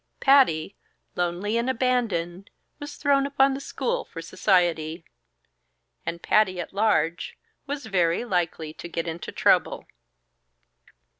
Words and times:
Patty, 0.19 0.75
lonely 1.15 1.57
and 1.59 1.69
abandoned, 1.69 2.49
was 2.79 2.95
thrown 2.95 3.27
upon 3.27 3.53
the 3.53 3.59
school 3.59 4.03
for 4.03 4.19
society; 4.19 5.05
and 6.07 6.23
Patty 6.23 6.59
at 6.59 6.73
large, 6.73 7.37
was 7.67 7.85
very 7.85 8.25
likely 8.25 8.73
to 8.73 8.87
get 8.89 9.07
into 9.07 9.31
trouble. 9.31 9.85